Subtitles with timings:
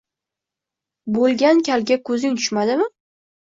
[1.17, 2.89] Bo‘lgan Kalga ko‘zing tushmadimi?